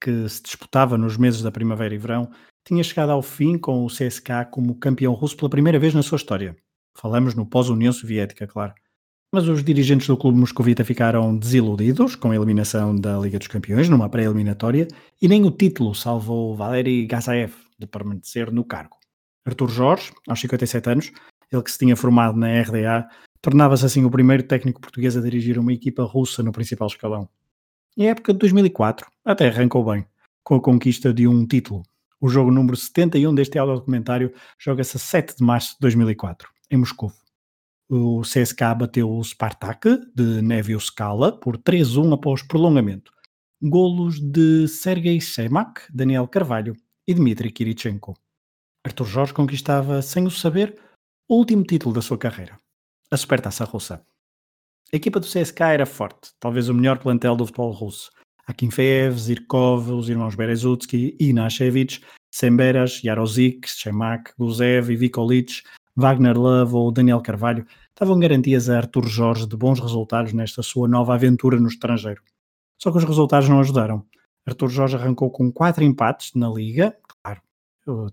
[0.00, 2.30] que se disputava nos meses da primavera e verão,
[2.64, 6.16] tinha chegado ao fim com o CSKA como campeão russo pela primeira vez na sua
[6.16, 6.56] história.
[6.96, 8.74] Falamos no pós-União Soviética, claro.
[9.32, 13.88] Mas os dirigentes do clube moscovita ficaram desiludidos com a eliminação da Liga dos Campeões
[13.88, 14.88] numa pré-eliminatória
[15.22, 18.96] e nem o título salvou Valery Gazaev de permanecer no cargo.
[19.46, 21.12] Artur Jorge, aos 57 anos,
[21.50, 23.08] ele que se tinha formado na RDA,
[23.40, 27.28] tornava-se assim o primeiro técnico português a dirigir uma equipa russa no principal escalão.
[28.00, 30.06] E a época de 2004 até arrancou bem,
[30.42, 31.82] com a conquista de um título.
[32.18, 37.12] O jogo número 71 deste audiodocumentário joga-se a 7 de março de 2004, em Moscou.
[37.90, 43.12] O CSK bateu o Spartak de Nevio Scala por 3-1 após prolongamento.
[43.62, 46.74] Golos de Sergei Semak, Daniel Carvalho
[47.06, 48.16] e Dmitry Kirichenko.
[48.82, 50.74] Arthur Jorge conquistava, sem o saber,
[51.28, 52.58] o último título da sua carreira.
[53.10, 54.02] a Supertaça Russa.
[54.92, 58.10] A equipa do CSK era forte, talvez o melhor plantel do futebol russo.
[58.44, 65.62] Akinfeev, Zirkov, os irmãos Berezutsky, Inashevich, Semberas, Jarozik, Shemak, Guzev, Ivikolich,
[65.94, 67.64] Wagner Love ou Daniel Carvalho
[67.96, 72.22] davam garantias a Artur Jorge de bons resultados nesta sua nova aventura no estrangeiro.
[72.76, 74.04] Só que os resultados não ajudaram.
[74.44, 76.96] Artur Jorge arrancou com quatro empates na Liga,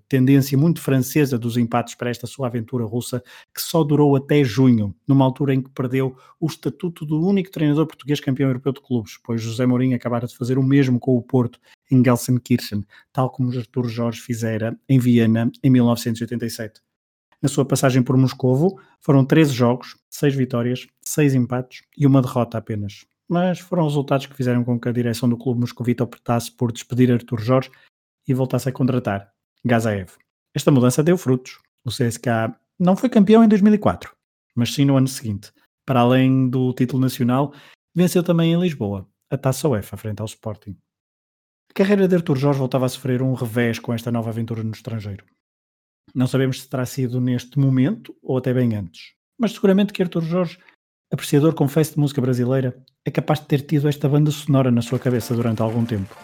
[0.08, 4.96] tendência muito francesa dos empates para esta sua aventura russa, que só durou até junho,
[5.08, 9.18] numa altura em que perdeu o estatuto do único treinador português campeão europeu de clubes,
[9.24, 11.60] pois José Mourinho acabara de fazer o mesmo com o Porto
[11.92, 16.82] em Gelsenkirchen, tal como Artur Jorge fizera em Viena em 1987.
[17.42, 22.58] Na sua passagem por Moscovo, foram 13 jogos, 6 vitórias, 6 empates e uma derrota
[22.58, 23.06] apenas.
[23.30, 27.12] Mas foram resultados que fizeram com que a direção do clube moscovita optasse por despedir
[27.12, 27.70] Artur Jorge
[28.28, 30.12] e voltasse a contratar Gazaev.
[30.56, 31.60] Esta mudança deu frutos.
[31.86, 34.16] O CSKA não foi campeão em 2004,
[34.56, 35.52] mas sim no ano seguinte.
[35.86, 37.54] Para além do título nacional,
[37.96, 40.78] venceu também em Lisboa, a Taça UEFA, frente ao Sporting.
[41.72, 44.72] A carreira de Artur Jorge voltava a sofrer um revés com esta nova aventura no
[44.72, 45.26] estrangeiro.
[46.14, 50.24] Não sabemos se terá sido neste momento ou até bem antes, mas seguramente que Artur
[50.24, 50.58] Jorge,
[51.12, 55.00] apreciador confesso de música brasileira, é capaz de ter tido esta banda sonora na sua
[55.00, 56.16] cabeça durante algum tempo.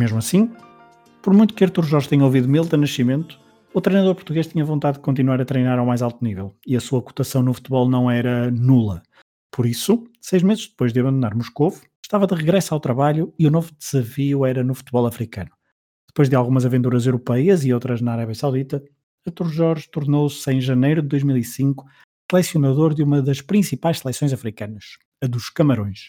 [0.00, 0.50] Mesmo assim,
[1.20, 3.38] por muito que Artur Jorge tenha ouvido Milton Nascimento,
[3.74, 6.80] o treinador português tinha vontade de continuar a treinar ao mais alto nível e a
[6.80, 9.02] sua cotação no futebol não era nula.
[9.52, 13.50] Por isso, seis meses depois de abandonar Moscou, estava de regresso ao trabalho e o
[13.50, 15.50] novo desafio era no futebol africano.
[16.08, 18.82] Depois de algumas aventuras europeias e outras na Arábia Saudita,
[19.26, 21.84] Artur Jorge tornou-se em janeiro de 2005
[22.30, 26.08] selecionador de uma das principais seleções africanas, a dos Camarões.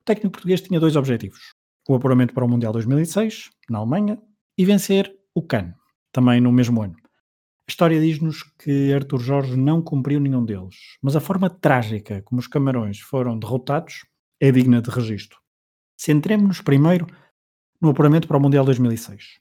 [0.00, 1.51] O técnico português tinha dois objetivos:
[1.88, 4.18] o apuramento para o Mundial 2006, na Alemanha,
[4.56, 5.74] e vencer o CAN,
[6.12, 6.96] também no mesmo ano.
[7.68, 12.40] A história diz-nos que Arthur Jorge não cumpriu nenhum deles, mas a forma trágica como
[12.40, 14.04] os Camarões foram derrotados
[14.40, 15.38] é digna de registro.
[15.96, 17.06] Centremos-nos primeiro
[17.80, 19.40] no apuramento para o Mundial 2006.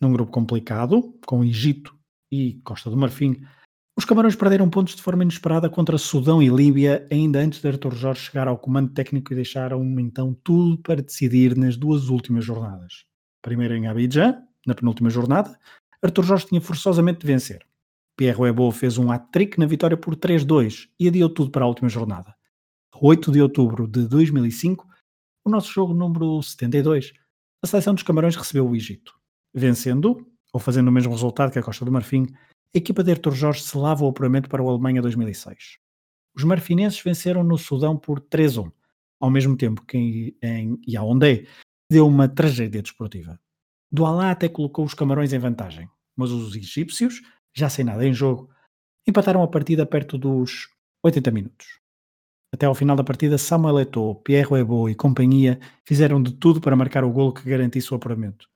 [0.00, 1.96] Num grupo complicado, com Egito
[2.30, 3.42] e Costa do Marfim,
[3.96, 7.94] os Camarões perderam pontos de forma inesperada contra Sudão e Líbia ainda antes de Artur
[7.94, 13.04] Jorge chegar ao comando técnico e deixaram então tudo para decidir nas duas últimas jornadas.
[13.42, 15.58] Primeiro em Abidjan, na penúltima jornada,
[16.02, 17.66] Artur Jorge tinha forçosamente de vencer.
[18.16, 21.88] Pierre Webo fez um hat-trick na vitória por 3-2 e adiou tudo para a última
[21.88, 22.34] jornada.
[22.94, 24.86] 8 de outubro de 2005,
[25.44, 27.12] o nosso jogo número 72,
[27.62, 29.14] a seleção dos Camarões recebeu o Egito.
[29.54, 32.26] Vencendo, ou fazendo o mesmo resultado que a Costa do Marfim,
[32.74, 35.78] a equipa de Artur Jorge selava o apuramento para o Alemanha 2006.
[36.34, 38.72] Os marfinenses venceram no Sudão por 3-1,
[39.20, 41.46] ao mesmo tempo que em Yaoundé
[41.90, 43.38] deu uma tragédia desportiva.
[43.90, 47.20] Douala até colocou os camarões em vantagem, mas os egípcios,
[47.54, 48.48] já sem nada em jogo,
[49.06, 50.68] empataram a partida perto dos
[51.02, 51.66] 80 minutos.
[52.54, 56.76] Até ao final da partida, Samuel Eto'o, Pierre Ebo e companhia fizeram de tudo para
[56.76, 58.48] marcar o golo que garantisse o apuramento.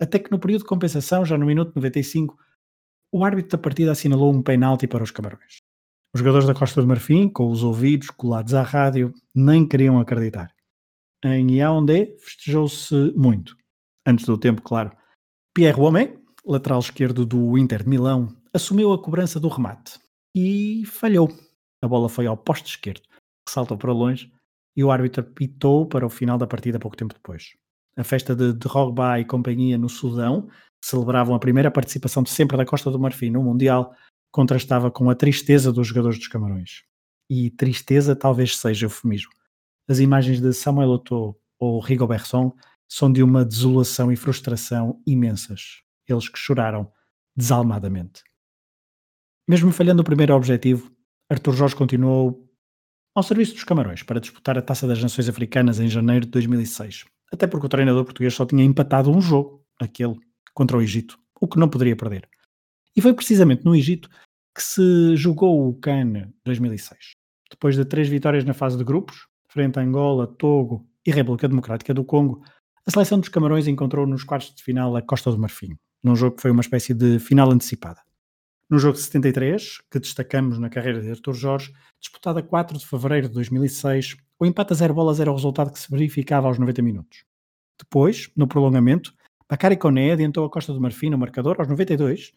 [0.00, 2.38] Até que no período de compensação, já no minuto 95,
[3.12, 5.62] o árbitro da partida assinalou um penalti para os Camarões.
[6.14, 10.52] Os jogadores da Costa do Marfim, com os ouvidos colados à rádio, nem queriam acreditar.
[11.24, 13.56] Em Yaoundé festejou-se muito.
[14.06, 14.90] Antes do tempo, claro.
[15.54, 19.98] Pierre Womé, lateral esquerdo do Inter de Milão, assumiu a cobrança do remate
[20.34, 21.28] e falhou.
[21.82, 23.02] A bola foi ao poste esquerdo,
[23.46, 24.32] que saltou para longe,
[24.76, 27.54] e o árbitro pitou para o final da partida pouco tempo depois.
[27.96, 30.48] A festa de Drogba e companhia no Sudão
[30.80, 33.94] celebravam a primeira participação de sempre da Costa do Marfim no Mundial,
[34.30, 36.82] contrastava com a tristeza dos jogadores dos Camarões.
[37.28, 39.30] E tristeza talvez seja eufemismo.
[39.88, 42.52] As imagens de Samuel Eto'o ou Rigobertson
[42.88, 45.82] são de uma desolação e frustração imensas.
[46.08, 46.90] Eles que choraram
[47.36, 48.22] desalmadamente.
[49.48, 50.90] Mesmo falhando o primeiro objetivo,
[51.28, 52.48] Artur Jorge continuou
[53.14, 57.04] ao serviço dos Camarões para disputar a Taça das Nações Africanas em janeiro de 2006.
[57.32, 60.18] Até porque o treinador português só tinha empatado um jogo aquele
[60.60, 62.28] contra o Egito, o que não poderia perder.
[62.94, 64.10] E foi precisamente no Egito
[64.54, 67.14] que se jogou o CAN 2006.
[67.50, 71.94] Depois de três vitórias na fase de grupos, frente a Angola, Togo e República Democrática
[71.94, 72.44] do Congo,
[72.84, 76.36] a seleção dos Camarões encontrou nos quartos de final a Costa do Marfim, num jogo
[76.36, 78.02] que foi uma espécie de final antecipada.
[78.68, 83.28] No jogo 73, que destacamos na carreira de Artur Jorge, disputado a 4 de fevereiro
[83.28, 86.82] de 2006, o empate a zero bolas era o resultado que se verificava aos 90
[86.82, 87.24] minutos.
[87.78, 89.14] Depois, no prolongamento,
[89.50, 92.32] Bakary Koné adiantou a Costa do Marfim no marcador aos 92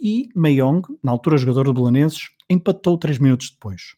[0.00, 3.94] e Meiong, na altura jogador do Belenenses, empatou 3 minutos depois.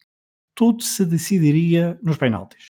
[0.53, 2.65] Tudo se decidiria nos penaltis.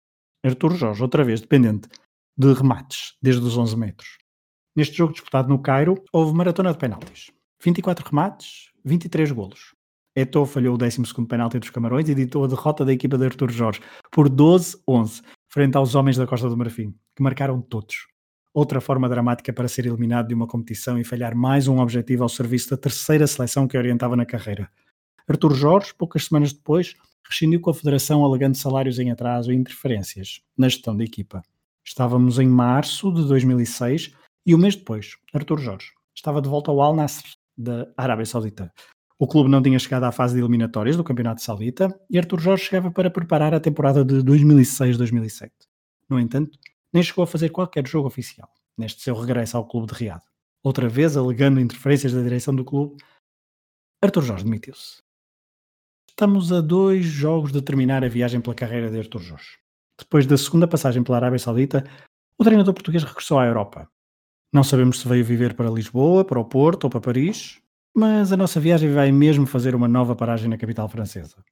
[0.44, 1.88] Artur Jorge, outra vez dependente
[2.36, 4.18] de remates desde os 11 metros.
[4.76, 7.30] Neste jogo disputado no Cairo, houve maratona de penaltis.
[7.64, 9.74] 24 remates, 23 golos.
[10.14, 13.50] Eto'o falhou o 12 penalti dos Camarões e ditou a derrota da equipa de Artur
[13.50, 13.80] Jorge
[14.10, 18.06] por 12-11, frente aos homens da Costa do Marfim, que marcaram todos.
[18.56, 22.28] Outra forma dramática para ser eliminado de uma competição e falhar mais um objetivo ao
[22.30, 24.70] serviço da terceira seleção que orientava na carreira.
[25.28, 26.94] Artur Jorge, poucas semanas depois,
[27.28, 31.42] rescindiu com a Federação alegando salários em atraso e interferências na gestão da equipa.
[31.84, 34.14] Estávamos em março de 2006
[34.46, 38.72] e um mês depois, Artur Jorge estava de volta ao Al Nassr da Arábia Saudita.
[39.18, 42.64] O clube não tinha chegado à fase de eliminatórias do Campeonato Saudita e Artur Jorge
[42.64, 45.50] chegava para preparar a temporada de 2006-2007.
[46.08, 46.58] No entanto,
[46.92, 50.22] nem chegou a fazer qualquer jogo oficial, neste seu regresso ao clube de Riad.
[50.62, 53.02] Outra vez, alegando interferências da direção do clube,
[54.02, 55.02] Artur Jorge demitiu-se.
[56.08, 59.58] Estamos a dois jogos de terminar a viagem pela carreira de Artur Jorge.
[59.98, 61.84] Depois da segunda passagem pela Arábia Saudita,
[62.38, 63.88] o treinador português regressou à Europa.
[64.52, 67.60] Não sabemos se veio viver para Lisboa, para o Porto ou para Paris,
[67.94, 71.42] mas a nossa viagem vai mesmo fazer uma nova paragem na capital francesa.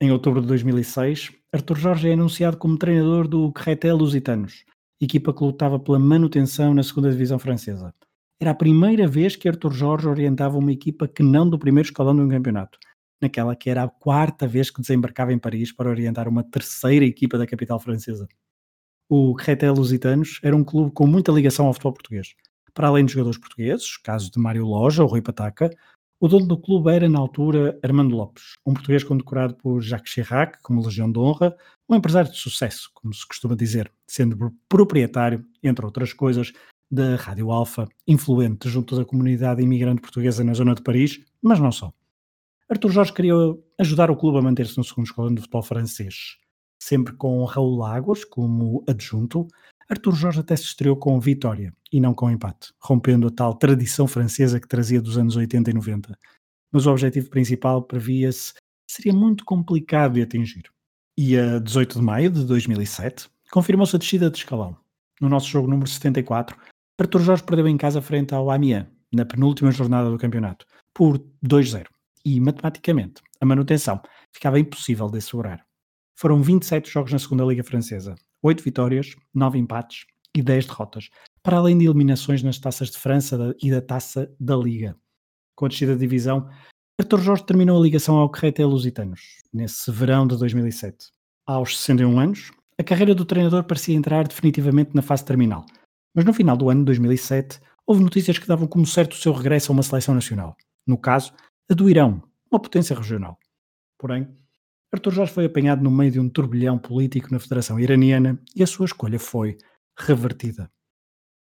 [0.00, 4.64] Em outubro de 2006, Artur Jorge é anunciado como treinador do Cretel Lusitanos,
[5.04, 7.92] equipa que lutava pela manutenção na segunda divisão francesa.
[8.40, 12.14] Era a primeira vez que Artur Jorge orientava uma equipa que não do primeiro escalão
[12.14, 12.78] de um campeonato,
[13.20, 17.38] naquela que era a quarta vez que desembarcava em Paris para orientar uma terceira equipa
[17.38, 18.28] da capital francesa.
[19.08, 22.34] O Cretel Lusitanos era um clube com muita ligação ao futebol português.
[22.74, 25.70] Para além de jogadores portugueses, caso de Mário Loja ou Rui Pataca,
[26.22, 30.62] o dono do clube era, na altura, Armando Lopes, um português condecorado por Jacques Chirac
[30.62, 31.52] como Legião de Honra,
[31.88, 36.52] um empresário de sucesso, como se costuma dizer, sendo proprietário, entre outras coisas,
[36.88, 41.72] da Rádio Alfa, influente junto da comunidade imigrante portuguesa na zona de Paris, mas não
[41.72, 41.92] só.
[42.70, 43.34] Arthur Jorge queria
[43.80, 46.36] ajudar o clube a manter-se no segundo escalão de futebol francês,
[46.78, 49.48] sempre com Raul Lagos como adjunto,
[49.92, 54.08] Arthur Jorge até se estreou com vitória e não com empate, rompendo a tal tradição
[54.08, 56.18] francesa que trazia dos anos 80 e 90.
[56.72, 58.54] Mas o objetivo principal previa-se
[58.90, 60.62] seria muito complicado de atingir.
[61.14, 64.74] E a 18 de maio de 2007 confirmou-se a descida de escalão.
[65.20, 66.56] No nosso jogo número 74,
[66.98, 71.84] Arthur Jorge perdeu em casa frente ao Amiens, na penúltima jornada do campeonato, por 2-0.
[72.24, 74.00] E, matematicamente, a manutenção
[74.32, 75.66] ficava impossível de assegurar.
[76.16, 80.04] Foram 27 jogos na segunda Liga Francesa, 8 vitórias, 9 empates
[80.36, 81.10] e 10 derrotas,
[81.42, 84.96] para além de eliminações nas taças de França e da taça da Liga.
[85.54, 86.48] Com a descida da divisão,
[86.98, 91.10] Arthur Jorge terminou a ligação ao Cretel Lusitanos, nesse verão de 2007.
[91.46, 95.64] Aos 61 anos, a carreira do treinador parecia entrar definitivamente na fase terminal,
[96.14, 99.32] mas no final do ano de 2007 houve notícias que davam como certo o seu
[99.32, 101.32] regresso a uma seleção nacional, no caso,
[101.70, 103.38] a do Irão, uma potência regional.
[103.98, 104.28] Porém,
[104.94, 108.66] Artur Jorge foi apanhado no meio de um turbilhão político na Federação Iraniana e a
[108.66, 109.56] sua escolha foi
[109.98, 110.70] revertida.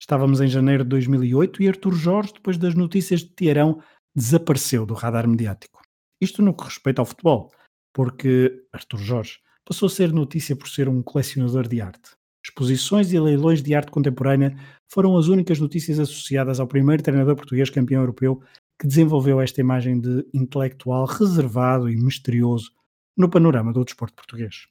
[0.00, 3.82] Estávamos em janeiro de 2008 e Artur Jorge, depois das notícias de Teherão,
[4.14, 5.80] desapareceu do radar mediático.
[6.20, 7.50] Isto no que respeita ao futebol,
[7.92, 12.10] porque Artur Jorge passou a ser notícia por ser um colecionador de arte.
[12.44, 14.56] Exposições e leilões de arte contemporânea
[14.88, 18.40] foram as únicas notícias associadas ao primeiro treinador português campeão europeu
[18.80, 22.70] que desenvolveu esta imagem de intelectual reservado e misterioso
[23.16, 24.66] no panorama do desporto português.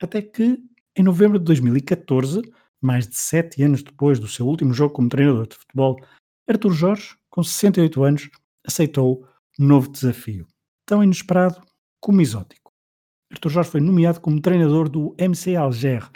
[0.00, 0.58] Até que,
[0.96, 2.42] em novembro de 2014,
[2.80, 5.96] mais de sete anos depois do seu último jogo como treinador de futebol,
[6.48, 8.30] Artur Jorge, com 68 anos,
[8.66, 9.26] aceitou
[9.58, 10.46] um novo desafio,
[10.86, 11.62] tão inesperado
[12.00, 12.72] como exótico.
[13.32, 16.08] Artur Jorge foi nomeado como treinador do MC Alger,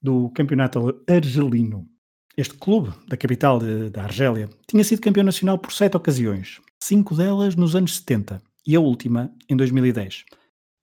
[0.00, 1.88] do campeonato argelino.
[2.36, 3.58] Este clube, da capital
[3.90, 8.74] da Argélia, tinha sido campeão nacional por sete ocasiões, cinco delas nos anos 70 e
[8.74, 10.24] a última em 2010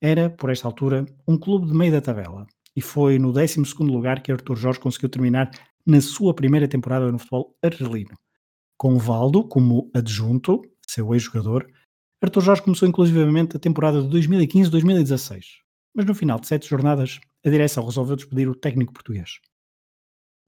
[0.02, 4.22] era, por esta altura, um clube de meio da tabela e foi no 12 lugar
[4.22, 5.52] que Artur Jorge conseguiu terminar
[5.86, 8.18] na sua primeira temporada no futebol argelino.
[8.78, 11.68] Com Valdo como adjunto, seu ex-jogador,
[12.22, 15.44] Artur Jorge começou inclusivamente a temporada de 2015-2016,
[15.96, 19.40] mas no final de sete jornadas a direção resolveu despedir o técnico português.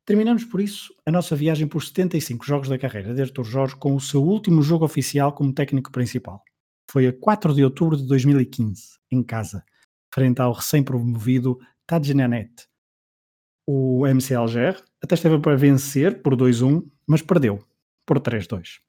[0.05, 3.95] Terminamos por isso a nossa viagem por 75 jogos da carreira de Artur Jorge com
[3.95, 6.43] o seu último jogo oficial como técnico principal.
[6.89, 9.63] Foi a 4 de outubro de 2015, em casa,
[10.13, 12.67] frente ao recém-promovido Tadjananet.
[13.65, 17.65] O MC Alger até esteve para vencer por 2-1, mas perdeu
[18.05, 18.79] por 3-2.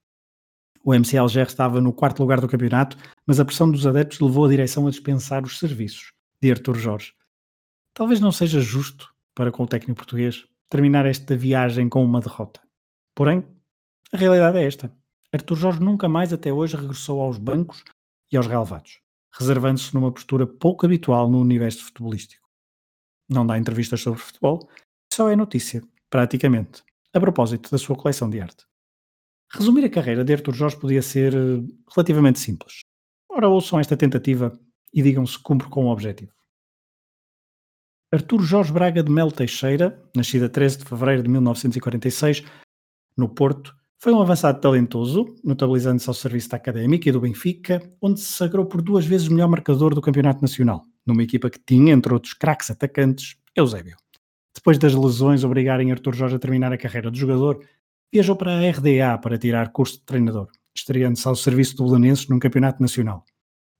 [0.85, 4.45] O MC Alger estava no quarto lugar do campeonato, mas a pressão dos adeptos levou
[4.45, 7.15] a direção a dispensar os serviços de Artur Jorge.
[7.95, 12.61] Talvez não seja justo para com o técnico português terminar esta viagem com uma derrota.
[13.15, 13.45] Porém,
[14.13, 14.93] a realidade é esta.
[15.35, 17.83] Artur Jorge nunca mais até hoje regressou aos bancos
[18.31, 19.01] e aos relevados,
[19.37, 22.49] reservando-se numa postura pouco habitual no universo futebolístico.
[23.29, 24.71] Não dá entrevistas sobre futebol,
[25.13, 28.65] só é notícia, praticamente, a propósito da sua coleção de arte.
[29.51, 32.83] Resumir a carreira de Artur Jorge podia ser eh, relativamente simples.
[33.29, 34.57] Ora, ouçam esta tentativa
[34.93, 36.33] e digam se cumpre com o objetivo.
[38.13, 42.45] Artur Jorge Braga de Melo Teixeira, nascido a 13 de fevereiro de 1946,
[43.17, 48.21] no Porto, foi um avançado talentoso, notabilizando-se ao serviço da Académica e do Benfica, onde
[48.21, 52.13] se sagrou por duas vezes melhor marcador do Campeonato Nacional, numa equipa que tinha, entre
[52.13, 53.97] outros craques atacantes, Eusébio.
[54.55, 57.65] Depois das lesões obrigarem Artur Jorge a terminar a carreira de jogador,
[58.13, 62.39] viajou para a RDA para tirar curso de treinador, estreando-se ao serviço do Belenenses num
[62.39, 63.25] Campeonato Nacional.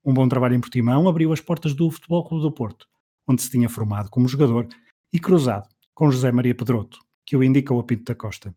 [0.03, 2.87] Um bom trabalho em Portimão abriu as portas do Futebol Clube do Porto,
[3.27, 4.67] onde se tinha formado como jogador,
[5.11, 8.53] e cruzado com José Maria Pedroto, que o indicou a Pinto da Costa.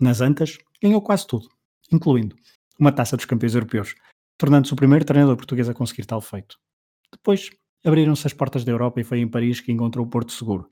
[0.00, 1.48] Nas Antas, ganhou quase tudo,
[1.90, 2.36] incluindo
[2.78, 3.94] uma taça dos campeões europeus,
[4.38, 6.56] tornando-se o primeiro treinador português a conseguir tal feito.
[7.12, 7.50] Depois,
[7.84, 10.68] abriram-se as portas da Europa e foi em Paris que encontrou o Porto Seguro.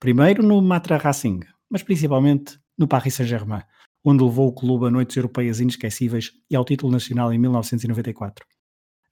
[0.00, 3.62] Primeiro no Matra Racing, mas principalmente no Paris Saint-Germain,
[4.04, 8.44] onde levou o clube a noites europeias inesquecíveis e ao título nacional em 1994.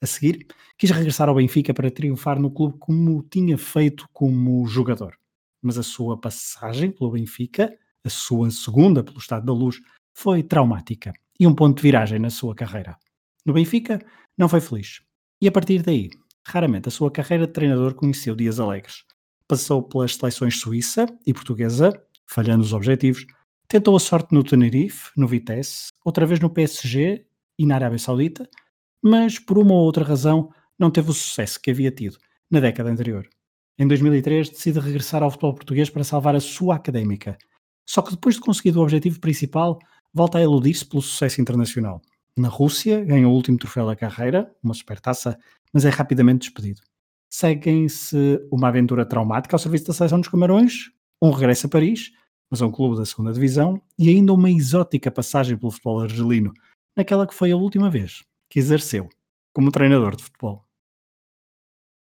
[0.00, 5.16] A seguir, quis regressar ao Benfica para triunfar no clube como tinha feito como jogador.
[5.62, 7.72] Mas a sua passagem pelo Benfica,
[8.04, 9.80] a sua segunda pelo Estado da Luz,
[10.14, 12.96] foi traumática e um ponto de viragem na sua carreira.
[13.44, 13.98] No Benfica,
[14.36, 15.00] não foi feliz.
[15.40, 16.10] E a partir daí,
[16.46, 19.04] raramente a sua carreira de treinador conheceu dias alegres.
[19.48, 21.92] Passou pelas seleções suíça e portuguesa,
[22.26, 23.26] falhando os objetivos,
[23.68, 27.24] tentou a sorte no Tenerife, no Vitesse, outra vez no PSG
[27.58, 28.48] e na Arábia Saudita,
[29.02, 32.18] mas por uma ou outra razão não teve o sucesso que havia tido
[32.50, 33.28] na década anterior.
[33.78, 37.36] Em 2003 decide regressar ao futebol português para salvar a sua académica.
[37.86, 39.78] Só que depois de conseguir o objetivo principal,
[40.12, 42.00] volta a iludir-se pelo sucesso internacional.
[42.36, 45.38] Na Rússia, ganha o último troféu da carreira, uma supertaça,
[45.72, 46.80] mas é rapidamente despedido.
[47.30, 52.10] Seguem-se uma aventura traumática ao serviço da seleção dos Camarões, um regresso a Paris,
[52.50, 56.52] mas a um clube da segunda divisão, e ainda uma exótica passagem pelo futebol argelino,
[56.96, 59.08] naquela que foi a última vez que exerceu
[59.54, 60.66] como treinador de futebol.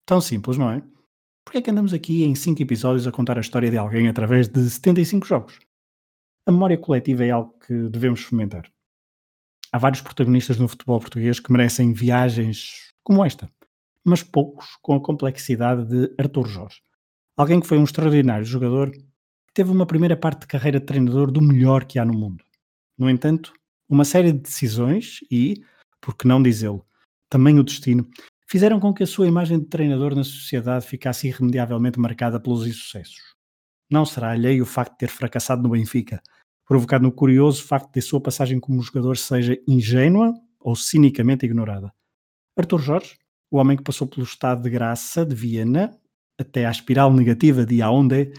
[0.05, 0.82] Tão simples, não é?
[1.50, 4.47] Porque é que andamos aqui em 5 episódios a contar a história de alguém através
[4.47, 5.58] de 75 jogos?
[6.45, 8.72] A memória coletiva é algo que devemos fomentar.
[9.72, 13.52] Há vários protagonistas no futebol português que merecem viagens como esta,
[14.06, 16.84] mas poucos com a complexidade de Artur Jorge.
[17.36, 19.04] Alguém que foi um extraordinário jogador que
[19.52, 22.43] teve uma primeira parte de carreira de treinador do melhor que há no mundo.
[22.95, 23.52] No entanto,
[23.89, 25.64] uma série de decisões e,
[26.00, 26.86] por que não dizê-lo,
[27.28, 28.08] também o destino,
[28.50, 33.36] fizeram com que a sua imagem de treinador na sociedade ficasse irremediavelmente marcada pelos insucessos.
[33.89, 36.22] Não será alheio o facto de ter fracassado no Benfica,
[36.68, 41.93] provocado no curioso facto de a sua passagem como jogador seja ingênua ou cinicamente ignorada.
[42.58, 43.18] Arthur Jorge,
[43.52, 45.97] o homem que passou pelo estado de graça de Viena
[46.39, 48.32] até à espiral negativa de Yaoundé,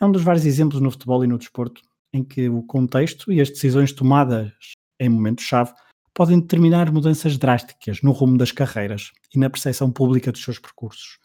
[0.00, 1.82] é um dos vários exemplos no futebol e no desporto
[2.12, 4.52] em que o contexto e as decisões tomadas
[5.00, 5.72] em momentos-chave
[6.14, 11.18] podem determinar mudanças drásticas no rumo das carreiras e na percepção pública dos seus percursos.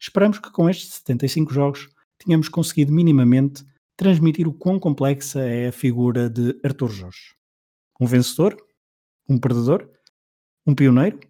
[0.00, 3.64] Esperamos que com estes 75 jogos tenhamos conseguido minimamente
[3.96, 7.36] transmitir o quão complexa é a figura de Arthur Jorge.
[8.00, 8.56] Um vencedor?
[9.28, 9.88] Um perdedor?
[10.66, 11.20] Um pioneiro?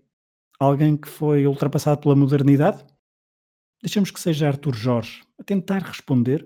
[0.59, 2.85] Alguém que foi ultrapassado pela modernidade?
[3.83, 6.45] Deixamos que seja Arthur Jorge a tentar responder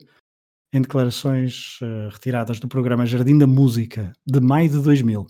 [0.73, 5.27] em declarações uh, retiradas do programa Jardim da Música de maio de 2000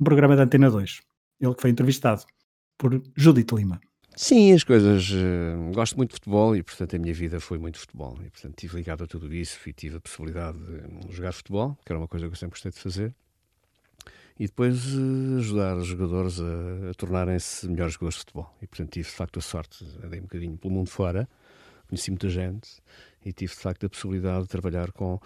[0.00, 1.00] um programa da Antena 2.
[1.40, 2.22] Ele que foi entrevistado
[2.78, 3.80] por Judite Lima.
[4.14, 5.10] Sim, as coisas.
[5.10, 8.18] Uh, gosto muito de futebol e, portanto, a minha vida foi muito futebol.
[8.24, 11.92] E, portanto, estive ligado a tudo isso e tive a possibilidade de jogar futebol, que
[11.92, 13.14] era uma coisa que eu sempre gostei de fazer.
[14.38, 18.54] E depois uh, ajudar os jogadores a, a tornarem-se melhores jogadores de futebol.
[18.60, 21.28] E, portanto, tive de facto a sorte, andei um bocadinho pelo mundo fora,
[21.88, 22.68] conheci muita gente
[23.24, 25.20] e tive de facto a possibilidade de trabalhar com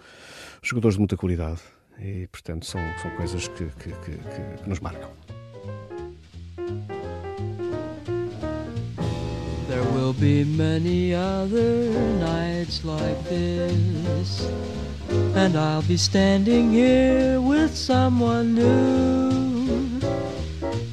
[0.61, 1.61] jogadores de muita qualidade
[1.99, 5.09] e, portanto, são, são coisas que, que, que, que nos marcam.
[9.67, 14.47] There will be many other nights like this
[15.35, 19.99] and I'll be standing here with someone new.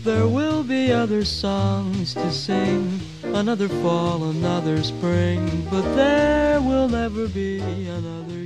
[0.03, 7.27] There will be other songs to sing, another fall, another spring, but there will never
[7.27, 8.44] be another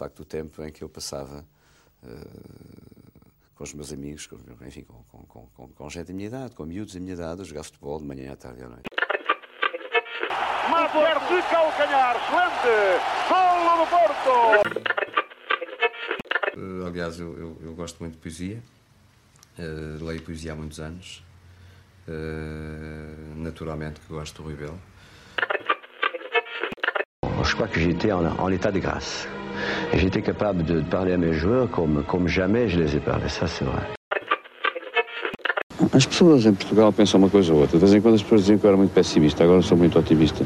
[0.00, 1.44] facto, o tempo em que eu passava
[2.02, 3.20] uh,
[3.54, 4.36] com os meus amigos, com,
[4.66, 7.44] enfim, com, com, com, com gente da minha idade, com miúdos da minha idade, a
[7.44, 8.88] jogar futebol de manhã à tarde e à noite.
[10.70, 12.74] Mater de calcanhar, excelente!
[13.28, 14.34] Golo do Porto!
[16.56, 18.62] Uh, aliás, eu, eu, eu, gosto muito de poesia,
[19.58, 21.22] uh, leio poesia há muitos anos,
[22.08, 24.80] uh, naturalmente que gosto do Rui Belo.
[27.42, 29.26] Je crois que j'étais en, en état de grâce.
[29.94, 33.46] J'étais capable de parler à mes joueurs comme, comme jamais je les ai parlé, ça
[33.46, 33.82] c'est vrai.
[35.92, 37.78] As pessoas em Portugal pensam uma coisa ou outra.
[37.78, 39.98] De vez em quando as pessoas diziam que eu era muito pessimista, agora sou muito
[39.98, 40.44] otimista.